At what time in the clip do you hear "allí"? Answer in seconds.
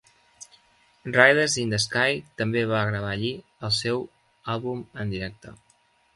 3.19-3.31